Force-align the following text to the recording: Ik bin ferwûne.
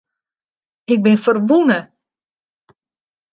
Ik 0.93 0.99
bin 1.03 1.17
ferwûne. 1.23 1.79